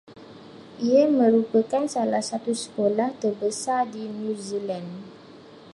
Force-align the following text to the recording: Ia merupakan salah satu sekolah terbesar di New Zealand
Ia 0.85 1.03
merupakan 1.19 1.83
salah 1.95 2.23
satu 2.29 2.51
sekolah 2.63 3.09
terbesar 3.21 3.81
di 3.95 4.03
New 4.19 4.33
Zealand 4.47 4.89